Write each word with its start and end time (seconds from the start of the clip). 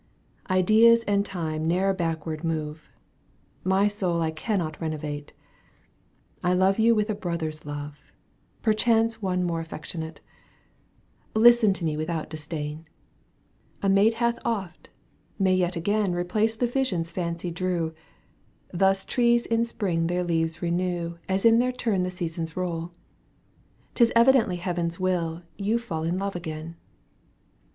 Ideas 0.49 1.03
and 1.03 1.23
time 1.23 1.67
ne'er 1.67 1.93
backward 1.93 2.43
move; 2.43 2.89
My 3.63 3.87
soul 3.87 4.19
I 4.19 4.31
cannot 4.31 4.81
renovate— 4.81 5.31
I 6.43 6.53
love 6.55 6.79
you 6.79 6.95
w^th 6.95 7.07
a 7.11 7.13
brother's 7.13 7.67
love. 7.67 8.11
Perchance 8.63 9.21
one 9.21 9.43
more 9.43 9.59
affectionate. 9.59 10.15
Digitized 10.15 10.17
by 10.17 10.21
CjOOQ 10.39 11.43
1С 11.43 11.43
CA^Ntoiv. 11.43 11.43
EUGENE 11.43 11.43
ONJEGUINK 11.43 11.43
106 11.43 11.43
Listen 11.61 11.73
to 11.73 11.85
me 11.85 11.97
without 11.97 12.29
disdain. 12.31 12.87
A 13.83 13.89
maid 13.89 14.13
hath 14.15 14.39
oft, 14.43 14.89
may 15.37 15.53
yet 15.53 15.75
again 15.75 16.13
Eeplace 16.19 16.55
the 16.57 16.65
visions 16.65 17.11
fancy 17.11 17.51
drew; 17.51 17.93
Thus 18.71 19.05
trees 19.05 19.45
in 19.45 19.63
spring 19.63 20.07
their 20.07 20.23
leaves 20.23 20.63
renew 20.63 21.19
As 21.29 21.45
in 21.45 21.59
their 21.59 21.71
turn 21.71 22.01
the 22.01 22.09
seasons 22.09 22.57
roll. 22.57 22.91
'Tis 23.93 24.11
evidently 24.15 24.55
Heaven's 24.55 24.99
will 24.99 25.43
You 25.59 25.75
f 25.75 25.91
aU 25.91 26.01
in 26.01 26.17
love 26.17 26.35
again. 26.35 26.75